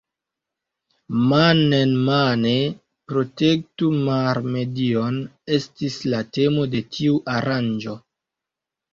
Man-en-mane 1.31 2.53
protektu 3.11 3.89
mar-medion 4.07 5.19
estis 5.59 5.99
la 6.13 6.21
temo 6.39 6.65
de 6.73 6.81
tiu 6.97 7.21
aranĝo. 7.35 7.95